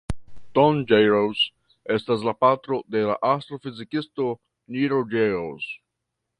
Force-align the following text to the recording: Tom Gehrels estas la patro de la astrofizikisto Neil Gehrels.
Tom 0.57 0.77
Gehrels 0.91 1.43
estas 1.97 2.25
la 2.29 2.33
patro 2.45 2.81
de 2.97 3.05
la 3.11 3.19
astrofizikisto 3.35 4.29
Neil 4.77 5.01
Gehrels. 5.15 5.73